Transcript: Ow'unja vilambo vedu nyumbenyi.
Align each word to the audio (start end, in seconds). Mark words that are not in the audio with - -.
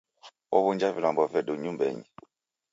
Ow'unja 0.55 0.89
vilambo 0.95 1.23
vedu 1.33 1.53
nyumbenyi. 1.63 2.05